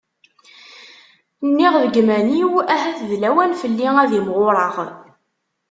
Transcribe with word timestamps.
Nniɣ 1.47 1.73
deg 1.83 1.93
yiman-iw 1.97 2.53
ahat 2.75 2.99
d 3.09 3.11
lawan 3.21 3.51
fell-i 3.61 3.87
ad 4.01 4.11
imɣureɣ. 4.19 4.75